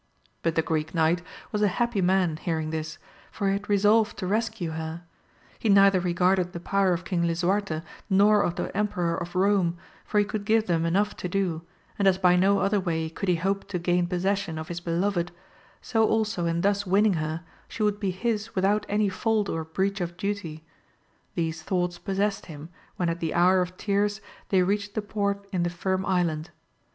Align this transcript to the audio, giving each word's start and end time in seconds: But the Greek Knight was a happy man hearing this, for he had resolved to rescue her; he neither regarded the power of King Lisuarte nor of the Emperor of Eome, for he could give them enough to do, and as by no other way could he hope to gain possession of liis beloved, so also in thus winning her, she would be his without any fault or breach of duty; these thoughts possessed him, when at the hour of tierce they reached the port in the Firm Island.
But 0.41 0.55
the 0.55 0.63
Greek 0.63 0.95
Knight 0.95 1.21
was 1.51 1.61
a 1.61 1.67
happy 1.67 2.01
man 2.01 2.37
hearing 2.37 2.71
this, 2.71 2.97
for 3.31 3.45
he 3.45 3.53
had 3.53 3.69
resolved 3.69 4.17
to 4.17 4.25
rescue 4.25 4.71
her; 4.71 5.03
he 5.59 5.69
neither 5.69 5.99
regarded 5.99 6.53
the 6.53 6.59
power 6.59 6.91
of 6.91 7.05
King 7.05 7.21
Lisuarte 7.27 7.83
nor 8.09 8.41
of 8.41 8.55
the 8.55 8.75
Emperor 8.75 9.15
of 9.15 9.33
Eome, 9.33 9.75
for 10.03 10.17
he 10.17 10.25
could 10.25 10.43
give 10.43 10.65
them 10.65 10.87
enough 10.87 11.15
to 11.17 11.29
do, 11.29 11.61
and 11.99 12.07
as 12.07 12.17
by 12.17 12.35
no 12.35 12.61
other 12.61 12.79
way 12.79 13.11
could 13.11 13.29
he 13.29 13.35
hope 13.35 13.67
to 13.67 13.77
gain 13.77 14.07
possession 14.07 14.57
of 14.57 14.69
liis 14.69 14.83
beloved, 14.83 15.31
so 15.83 16.07
also 16.09 16.47
in 16.47 16.61
thus 16.61 16.83
winning 16.87 17.13
her, 17.21 17.43
she 17.67 17.83
would 17.83 17.99
be 17.99 18.09
his 18.09 18.55
without 18.55 18.87
any 18.89 19.07
fault 19.07 19.49
or 19.49 19.63
breach 19.63 20.01
of 20.01 20.17
duty; 20.17 20.63
these 21.35 21.61
thoughts 21.61 21.99
possessed 21.99 22.47
him, 22.47 22.69
when 22.95 23.07
at 23.07 23.19
the 23.19 23.35
hour 23.35 23.61
of 23.61 23.77
tierce 23.77 24.19
they 24.49 24.63
reached 24.63 24.95
the 24.95 25.01
port 25.03 25.45
in 25.51 25.61
the 25.61 25.69
Firm 25.69 26.03
Island. 26.07 26.49